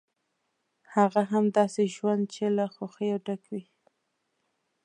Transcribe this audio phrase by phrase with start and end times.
[0.95, 3.63] هغه هم داسې ژوند چې له خوښیو ډک وي.